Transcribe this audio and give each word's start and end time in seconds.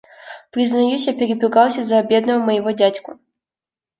Признаюсь, 0.49 1.05
я 1.05 1.13
перепугался 1.13 1.83
за 1.83 2.01
бедного 2.01 2.39
моего 2.39 2.71
дядьку. 2.71 3.19